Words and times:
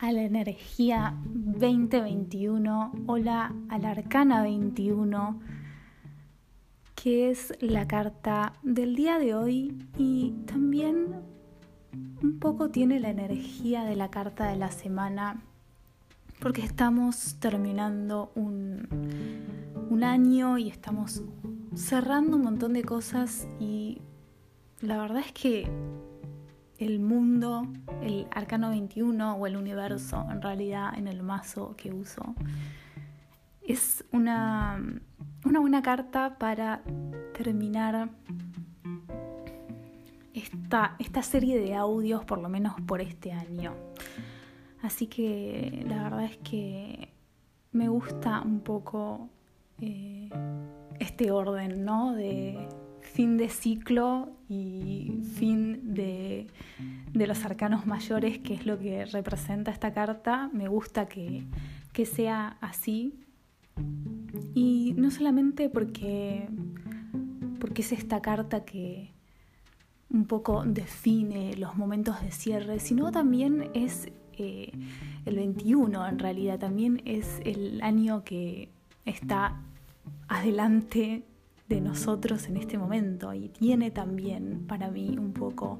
A 0.00 0.12
la 0.12 0.22
energía 0.22 1.14
2021, 1.24 2.92
hola 3.06 3.54
a 3.68 3.78
la 3.78 3.90
arcana 3.90 4.42
21, 4.42 5.40
que 6.94 7.30
es 7.30 7.54
la 7.60 7.86
carta 7.86 8.52
del 8.62 8.96
día 8.96 9.18
de 9.18 9.34
hoy 9.34 9.86
y 9.96 10.32
también 10.46 11.22
un 12.22 12.38
poco 12.38 12.70
tiene 12.70 13.00
la 13.00 13.10
energía 13.10 13.84
de 13.84 13.96
la 13.96 14.10
carta 14.10 14.48
de 14.48 14.56
la 14.56 14.70
semana, 14.70 15.42
porque 16.40 16.62
estamos 16.62 17.36
terminando 17.40 18.32
un, 18.34 18.88
un 19.88 20.04
año 20.04 20.58
y 20.58 20.68
estamos 20.68 21.22
cerrando 21.74 22.36
un 22.36 22.42
montón 22.42 22.74
de 22.74 22.82
cosas 22.82 23.46
y 23.58 24.02
la 24.80 24.98
verdad 24.98 25.20
es 25.20 25.32
que 25.32 25.70
el 26.80 26.98
mundo, 26.98 27.66
el 28.02 28.26
arcano 28.30 28.70
21 28.70 29.36
o 29.36 29.46
el 29.46 29.56
universo 29.56 30.26
en 30.30 30.40
realidad 30.40 30.98
en 30.98 31.08
el 31.08 31.22
mazo 31.22 31.74
que 31.76 31.92
uso. 31.92 32.34
Es 33.62 34.02
una, 34.12 34.82
una 35.44 35.60
buena 35.60 35.82
carta 35.82 36.38
para 36.38 36.82
terminar 37.34 38.08
esta, 40.32 40.96
esta 40.98 41.22
serie 41.22 41.60
de 41.60 41.74
audios, 41.74 42.24
por 42.24 42.38
lo 42.38 42.48
menos 42.48 42.80
por 42.80 43.02
este 43.02 43.32
año. 43.32 43.74
Así 44.82 45.06
que 45.06 45.84
la 45.86 46.04
verdad 46.04 46.24
es 46.24 46.38
que 46.38 47.12
me 47.72 47.88
gusta 47.88 48.40
un 48.40 48.60
poco 48.60 49.28
eh, 49.80 50.30
este 50.98 51.30
orden, 51.30 51.84
¿no? 51.84 52.14
De, 52.14 52.66
fin 53.12 53.36
de 53.36 53.48
ciclo 53.48 54.30
y 54.48 55.20
fin 55.36 55.94
de, 55.94 56.46
los 57.12 57.44
arcanos 57.44 57.86
mayores, 57.86 58.38
que 58.38 58.54
es 58.54 58.66
lo 58.66 58.78
que 58.78 59.04
representa 59.04 59.70
esta 59.70 59.92
carta. 59.92 60.50
Me 60.52 60.68
gusta 60.68 61.06
que, 61.06 61.44
sea 62.04 62.56
así. 62.62 63.14
Y 64.54 64.94
no 64.96 65.10
solamente 65.10 65.68
porque, 65.68 66.48
porque 67.58 67.82
es 67.82 67.92
esta 67.92 68.22
carta 68.22 68.64
que 68.64 69.10
un 70.08 70.24
poco 70.24 70.64
define 70.64 71.56
los 71.56 71.76
momentos 71.76 72.20
de 72.22 72.30
cierre, 72.30 72.80
sino 72.80 73.12
también 73.12 73.70
es 73.74 74.08
eh, 74.38 74.72
el 75.26 75.36
21 75.36 76.08
en 76.08 76.18
realidad, 76.18 76.58
también 76.58 77.02
es 77.04 77.40
el 77.44 77.82
año 77.82 78.24
que 78.24 78.70
está 79.04 79.60
adelante 80.26 81.24
de 81.70 81.80
nosotros 81.80 82.48
en 82.48 82.56
este 82.56 82.76
momento 82.76 83.32
y 83.32 83.48
tiene 83.48 83.92
también 83.92 84.66
para 84.66 84.90
mí 84.90 85.16
un 85.16 85.32
poco 85.32 85.78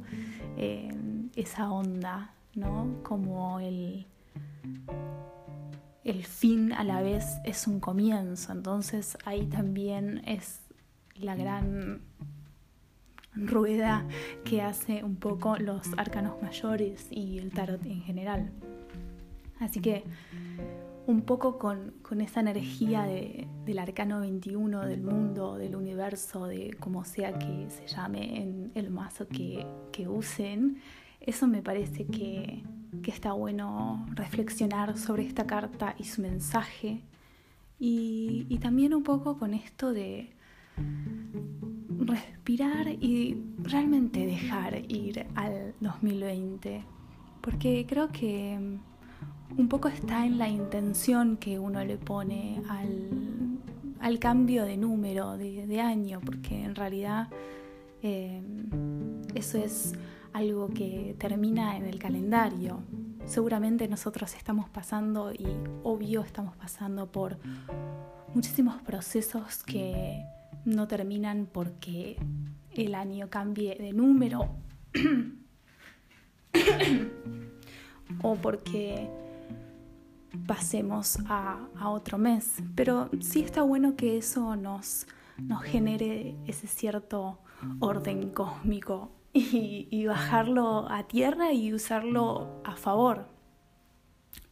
eh, 0.56 0.88
esa 1.34 1.70
onda, 1.70 2.32
¿no? 2.54 3.02
Como 3.02 3.58
el, 3.58 4.06
el 6.04 6.24
fin 6.24 6.72
a 6.72 6.84
la 6.84 7.02
vez 7.02 7.24
es 7.44 7.66
un 7.66 7.80
comienzo, 7.80 8.52
entonces 8.52 9.18
ahí 9.24 9.46
también 9.46 10.22
es 10.26 10.60
la 11.16 11.34
gran 11.34 12.02
rueda 13.34 14.06
que 14.44 14.62
hace 14.62 15.02
un 15.02 15.16
poco 15.16 15.56
los 15.56 15.88
arcanos 15.96 16.40
mayores 16.40 17.08
y 17.10 17.38
el 17.38 17.50
tarot 17.50 17.84
en 17.84 18.00
general. 18.02 18.52
Así 19.58 19.80
que 19.80 20.04
un 21.06 21.22
poco 21.22 21.58
con, 21.58 21.94
esa 22.20 22.40
energía 22.40 23.04
del 23.04 23.78
arcano 23.78 24.20
21, 24.20 24.86
del 24.86 25.02
mundo, 25.02 25.56
del 25.56 25.76
universo, 25.76 26.46
de 26.46 26.74
como 26.78 27.04
sea 27.04 27.38
que 27.38 27.68
se 27.70 27.86
llame 27.86 28.40
en 28.40 28.72
el 28.74 28.90
mazo 28.90 29.26
que, 29.28 29.66
usen. 30.08 30.78
Eso 31.20 31.46
me 31.46 31.62
parece 31.62 32.06
que, 32.06 32.62
está 33.06 33.32
bueno 33.32 34.06
reflexionar 34.14 34.96
sobre 34.96 35.24
esta 35.24 35.46
carta 35.46 35.94
y 35.98 36.04
su 36.04 36.22
mensaje. 36.22 37.02
Y, 37.78 38.46
y 38.48 38.58
también 38.58 38.94
un 38.94 39.02
poco 39.02 39.38
con 39.38 39.52
esto 39.54 39.92
de 39.92 40.30
respirar 41.98 42.88
y 42.88 43.36
realmente 43.58 44.26
dejar 44.26 44.90
ir 44.90 45.26
al 45.34 45.74
2020. 45.80 46.84
Porque 47.40 47.86
creo 47.88 48.08
que 48.08 48.78
un 49.56 49.68
poco 49.68 49.88
está 49.88 50.26
en 50.26 50.38
la 50.38 50.48
intención 50.48 51.36
que 51.36 51.58
uno 51.58 51.84
le 51.84 51.96
pone 51.96 52.62
al, 52.68 54.18
cambio 54.18 54.64
de 54.64 54.76
número, 54.76 55.36
de, 55.36 55.80
año, 55.80 56.20
porque 56.24 56.62
en 56.62 56.74
realidad 56.74 57.28
eh, 58.02 58.42
eso 59.34 59.58
es 59.58 59.94
algo 60.32 60.68
que 60.68 61.14
termina 61.18 61.76
en 61.76 61.84
el 61.84 61.98
calendario. 61.98 62.82
Seguramente 63.24 63.88
nosotros 63.88 64.34
estamos 64.34 64.68
pasando 64.68 65.32
y 65.32 65.46
obvio 65.82 66.22
estamos 66.22 66.56
pasando 66.56 67.06
por 67.06 67.38
muchísimos 68.34 68.80
procesos 68.82 69.62
que 69.62 70.24
no 70.64 70.86
terminan 70.86 71.48
porque 71.50 72.16
el 72.74 72.94
año 72.94 73.28
cambie 73.30 73.76
de 73.76 73.92
número 73.92 74.48
o 78.22 78.34
porque 78.36 79.08
pasemos 80.46 81.18
a, 81.26 81.58
otro 81.84 82.18
mes. 82.18 82.62
Pero 82.74 83.10
sí 83.20 83.40
está 83.42 83.62
bueno 83.62 83.96
que 83.96 84.16
eso 84.18 84.56
nos, 84.56 85.06
genere 85.64 86.36
ese 86.46 86.66
cierto 86.66 87.38
orden 87.78 88.30
cósmico 88.30 89.10
y, 89.32 90.04
bajarlo 90.06 90.90
a 90.90 91.04
tierra 91.04 91.52
y 91.52 91.72
usarlo 91.72 92.60
a 92.64 92.76
favor. 92.76 93.28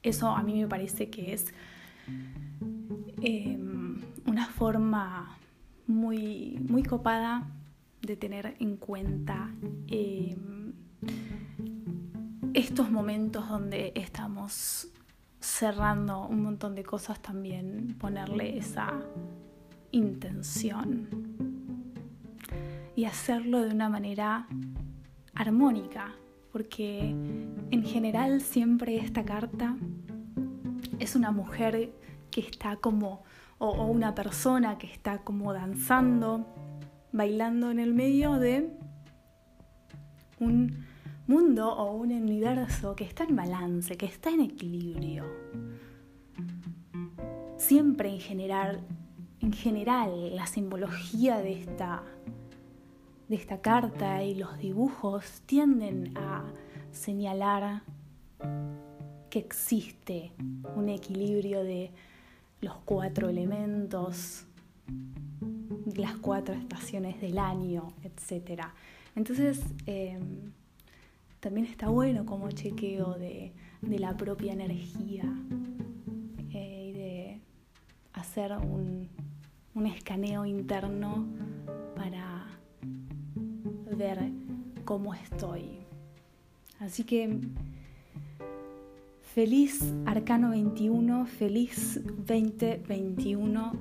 Eso 0.02 0.28
a 0.28 0.42
mí 0.42 0.60
me 0.60 0.68
parece 0.68 1.10
que 1.10 1.34
es 1.34 1.52
em, 3.20 4.00
una 4.26 4.46
forma 4.46 5.36
muy, 5.86 6.58
muy 6.68 6.82
copada 6.82 7.48
de 8.02 8.16
tener 8.16 8.54
en 8.60 8.76
cuenta 8.76 9.50
em, 9.88 10.72
estos 12.54 12.90
momentos 12.90 13.48
donde 13.48 13.92
estamos 13.94 14.88
cerrando 15.40 16.26
un 16.26 16.42
montón 16.42 16.74
de 16.74 16.84
cosas 16.84 17.20
también 17.20 17.96
ponerle 17.98 18.58
esa 18.58 18.92
intención 19.92 21.08
y 22.96 23.04
hacerlo 23.04 23.62
de 23.62 23.70
una 23.70 23.88
manera 23.88 24.48
armónica, 25.34 26.14
porque 26.52 27.10
en 27.10 27.84
general 27.84 28.40
siempre 28.40 28.96
esta 28.96 29.24
carta 29.24 29.76
es 30.98 31.14
una 31.14 31.30
mujer 31.30 31.92
que 32.30 32.40
está 32.40 32.76
como, 32.76 33.22
o, 33.58 33.86
una 33.86 34.14
persona 34.14 34.78
que 34.78 34.88
está 34.88 35.18
como 35.18 35.52
danzando, 35.52 36.46
bailando 37.12 37.70
en 37.70 37.78
el 37.78 37.94
medio 37.94 38.34
de 38.34 38.76
un 40.40 40.87
mundo 41.28 41.70
o 41.70 41.92
un 41.92 42.10
universo 42.10 42.96
que 42.96 43.04
está 43.04 43.24
en 43.24 43.36
balance, 43.36 43.96
que 43.96 44.06
está 44.06 44.30
en 44.30 44.40
equilibrio. 44.40 45.24
Siempre 47.58 48.08
en 48.08 48.20
general, 48.20 48.80
en 49.40 49.52
general 49.52 50.34
la 50.34 50.46
simbología 50.46 51.38
de 51.38 51.60
esta, 51.60 52.02
de 53.28 53.36
esta 53.36 53.60
carta 53.60 54.24
y 54.24 54.36
los 54.36 54.58
dibujos 54.58 55.42
tienden 55.44 56.16
a 56.16 56.44
señalar 56.92 57.82
que 59.28 59.38
existe 59.38 60.32
un 60.76 60.88
equilibrio 60.88 61.62
de 61.62 61.90
los 62.62 62.74
cuatro 62.86 63.28
elementos, 63.28 64.46
las 65.94 66.16
cuatro 66.16 66.54
estaciones 66.54 67.20
del 67.20 67.38
año, 67.38 67.92
etc. 68.02 68.62
Entonces, 69.14 69.60
em, 69.84 70.52
también 71.40 71.66
está 71.66 71.88
bueno 71.88 72.26
como 72.26 72.50
chequeo 72.50 73.14
de, 73.14 73.52
la 73.82 74.16
propia 74.16 74.52
energía 74.52 75.24
eh, 76.52 76.88
y 76.88 76.92
de 76.92 77.40
hacer 78.12 78.52
un, 78.52 79.08
un 79.74 79.86
escaneo 79.86 80.44
interno 80.44 81.26
para 81.94 82.46
ver 83.96 84.30
cómo 84.84 85.14
estoy. 85.14 85.78
Así 86.80 87.04
que 87.04 87.40
feliz 89.22 89.94
Arcano 90.06 90.50
21, 90.50 91.26
feliz 91.26 92.00
2021. 92.26 93.72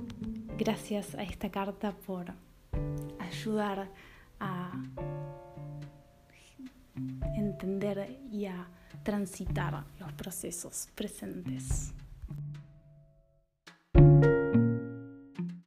Gracias 0.56 1.14
a 1.14 1.22
esta 1.22 1.50
carta 1.50 1.92
por 2.06 2.26
ayudar 3.18 3.88
a 4.40 4.72
entender 7.48 8.18
y 8.30 8.46
a 8.46 8.66
transitar 9.02 9.84
los 9.98 10.12
procesos 10.12 10.88
presentes. 10.94 11.92